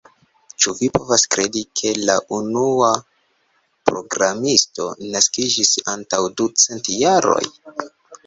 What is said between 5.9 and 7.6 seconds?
antaŭ ducent jaroj?